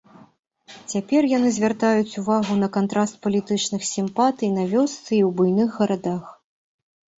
Цяпер 0.93 1.27
яны 1.37 1.49
звяртаюць 1.57 2.17
увагу 2.21 2.57
на 2.63 2.69
кантраст 2.79 3.15
палітычных 3.27 3.87
сімпатый 3.93 4.49
на 4.57 4.67
вёсцы 4.75 5.07
і 5.07 5.23
ў 5.29 5.31
буйных 5.37 5.79
гарадах. 5.81 6.25